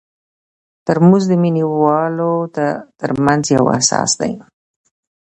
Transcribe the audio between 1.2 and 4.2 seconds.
د مینه والو ترمنځ یو احساس